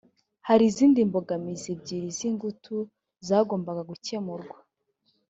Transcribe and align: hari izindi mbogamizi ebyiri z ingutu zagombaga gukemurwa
hari 0.47 0.63
izindi 0.71 0.99
mbogamizi 1.09 1.67
ebyiri 1.75 2.09
z 2.17 2.19
ingutu 2.29 2.75
zagombaga 3.27 3.81
gukemurwa 3.89 4.57